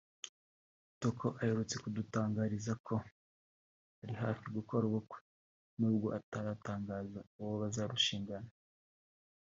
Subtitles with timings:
[0.87, 2.95] Kitoko uherutse kudutangariza ko
[4.01, 5.17] ari hafi gukora ubukwe
[5.79, 8.51] n’ubwo ataratangaza uwo bazarushingana